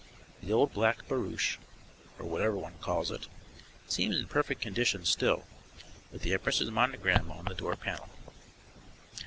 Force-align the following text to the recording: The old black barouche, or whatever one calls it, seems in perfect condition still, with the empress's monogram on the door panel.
The 0.41 0.51
old 0.51 0.73
black 0.73 1.07
barouche, 1.07 1.59
or 2.17 2.25
whatever 2.25 2.57
one 2.57 2.73
calls 2.81 3.11
it, 3.11 3.27
seems 3.87 4.17
in 4.17 4.25
perfect 4.25 4.59
condition 4.59 5.05
still, 5.05 5.43
with 6.11 6.23
the 6.23 6.33
empress's 6.33 6.71
monogram 6.71 7.31
on 7.31 7.45
the 7.45 7.53
door 7.53 7.75
panel. 7.75 8.09